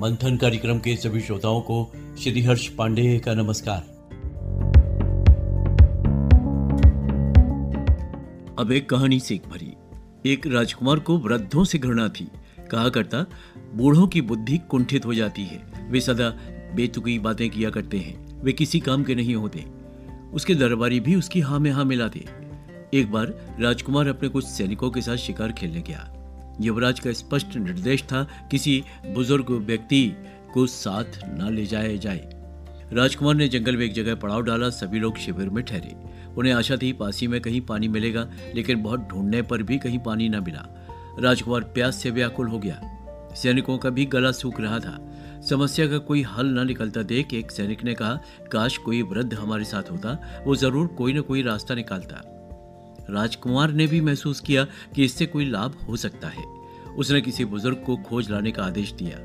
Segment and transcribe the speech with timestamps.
[0.00, 3.80] मंथन कार्यक्रम के सभी श्रोताओं को श्री हर्ष पांडे का नमस्कार।
[8.58, 9.72] अब एक कहानी सीख भरी।
[10.32, 12.28] एक राजकुमार को वृद्धों से घृणा थी।
[12.70, 13.26] कहा करता,
[13.74, 16.28] बूढ़ों की बुद्धि कुंठित हो जाती है। वे सदा
[16.74, 19.66] बेतुकी बातें किया करते हैं। वे किसी काम के नहीं होते।
[20.32, 22.24] उसके दरबारी भी उसकी हाँ में हाँ मिलाते।
[22.94, 26.16] एक बार राजकुमार अपने कुछ सैनिकों के साथ शिकार खेलने गया।
[26.60, 30.16] युवराज का स्पष्ट निर्देश था किसी बुज़ुर्ग व्यक्ति
[30.54, 32.30] को साथ न ले जाया जाए।
[32.92, 35.94] राजकुमार ने जंगल में एक जगह पड़ाव डाला, सभी लोग शिविर में ठहरे।
[36.36, 40.28] उन्हें आशा थी पासी में कहीं पानी मिलेगा, लेकिन बहुत ढूँढने पर भी कहीं पानी
[40.28, 40.66] न मिला।
[41.18, 42.80] राजकुमार प्यास से व्याकुल हो गया।
[43.34, 44.98] सैनिकों का भी गला सूख रहा था।
[45.48, 48.20] समस्या का कोई हल न निकलता देख एक सैनिक ने कहा,
[48.52, 52.39] काश कोई वृद्ध हमारे साथ होता, वो ज़रूर कोई न कोई रास्ता निकालता।
[53.10, 54.64] राजकुमार ने भी महसूस किया
[54.94, 56.44] कि इससे कोई लाभ हो सकता है।
[56.96, 59.18] उसने किसी बुज़ुर्ग को खोज लाने का आदेश दिया।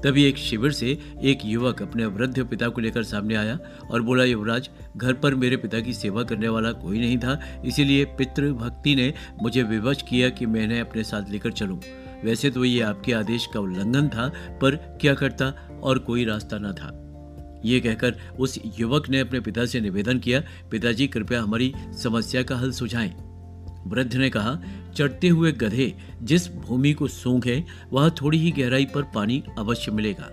[0.00, 3.58] तभी एक शिविर से एक युवक अपने वृद्ध पिता को लेकर सामने आया
[3.90, 8.04] और बोला, युवराज, घर पर मेरे पिता की सेवा करने वाला कोई नहीं था, इसीलिए
[8.04, 11.80] पितृभक्ति ने मुझे विवश किया कि मैंने अपने साथ लेकर चलूँ।
[12.24, 14.28] वैसे तो ये आपके आदेश का उल्लंघन था,
[14.62, 16.96] पर क्या करता और कोई रास्ता न था।
[17.64, 22.56] ये कहकर उस युवक ने अपने पिता से निवेदन किया, पिताजी, कृपया हमारी समस्या का
[22.56, 23.29] हल सुझाएँ।
[23.86, 24.58] वृद्ध ने कहा,
[24.94, 30.30] चढ़ते हुए गधे जिस भूमि को सूंघे वहाँ थोड़ी ही गहराई पर पानी अवश्य मिलेगा।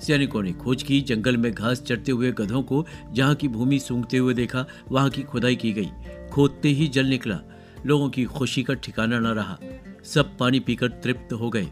[0.00, 4.16] सैनिकों ने खोज की, जंगल में घास चढ़ते हुए गधों को जहाँ की भूमि सूंघते
[4.16, 5.90] हुए देखा, वहाँ की खुदाई की गई।
[6.32, 7.40] खोदते ही जल निकला।
[7.86, 9.58] लोगों की खुशी का ठिकाना न रहा।
[10.04, 11.68] सब पानी पीकर तृप्त हो गए।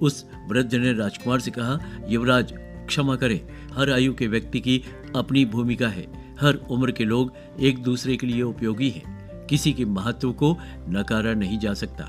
[0.00, 4.82] उस वृद्ध ने राजकुमार से कहा, युवराज, क्षमा करे। हर आयु के व्यक्ति की
[5.16, 9.21] अपनी भूमिका है। हर उम्र के लोग एक दूसरे के लिए उपयोगी हैं।
[9.52, 10.56] किसी के महत्व को
[10.88, 12.04] नकारा नहीं जा सकता।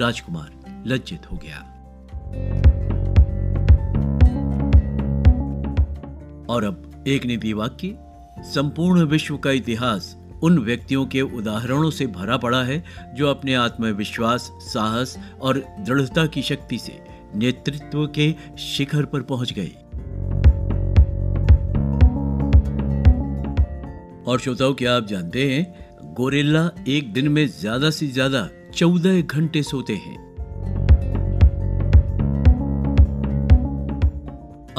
[0.00, 1.58] राजकुमार लज्जित हो गया।
[6.48, 7.98] और अब एक नीति वाक्य,
[8.38, 14.50] संपूर्ण विश्व का इतिहास उन व्यक्तियों के उदाहरणों से भरा पड़ा है, जो अपने आत्मविश्वास,
[14.60, 17.00] साहस और दृढ़ता की शक्ति से
[17.34, 19.72] नेतृत्व के शिखर पर पहुँच गए
[24.24, 25.85] और श्रोताओं, क्या आप जानते हैं
[26.16, 30.16] गोरेला एक दिन में ज़्यादा से ज़्यादा चौदह घंटे सोते हैं।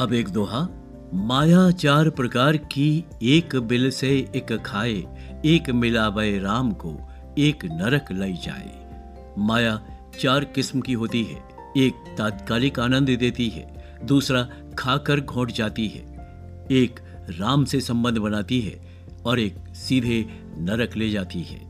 [0.00, 0.62] अब एक दोहा
[1.14, 2.88] माया चार प्रकार की
[3.24, 5.04] एक बिल से एक खाए,
[5.44, 6.96] एक मिलावे राम को
[7.38, 8.72] एक नरक लाई जाए।
[9.38, 9.78] माया
[10.20, 11.38] चार किस्म की होती है,
[11.76, 13.66] एक तात्कालिक आनंद देती है,
[14.04, 14.46] दूसरा
[14.78, 16.02] खाकर घोट जाती है,
[16.72, 17.00] एक
[17.30, 18.78] राम से संबंध बनाती है
[19.26, 20.20] और एक सीधे
[20.60, 21.60] नरक ले जाती है।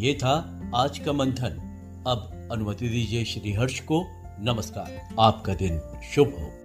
[0.00, 1.60] ये था आज का मंथन।
[2.06, 4.06] अब अनुमति दीजिए श्रीहर्ष को।
[4.40, 5.80] नमस्कार। आपका दिन
[6.14, 6.63] शुभ हो।